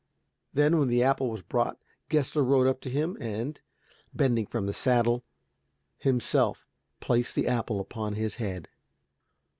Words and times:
Then, 0.51 0.79
when 0.79 0.87
the 0.87 1.03
apple 1.03 1.29
was 1.29 1.43
brought, 1.43 1.77
Gessler 2.09 2.43
rode 2.43 2.65
up 2.65 2.81
to 2.81 2.89
him 2.89 3.15
and, 3.19 3.61
bending 4.15 4.47
from 4.47 4.65
the 4.65 4.73
saddle, 4.73 5.23
himself 5.99 6.65
placed 7.01 7.35
the 7.35 7.47
apple 7.47 7.79
upon 7.79 8.13
his 8.15 8.37
head. 8.37 8.67